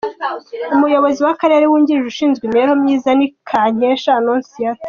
Umuyobozi 0.75 1.19
w’Akarere 1.27 1.63
wungirije 1.67 2.07
ushinzwe 2.11 2.41
imibereho 2.43 2.75
myiza 2.83 3.09
ni 3.17 3.27
Kankesha 3.49 4.11
Annonciata. 4.19 4.79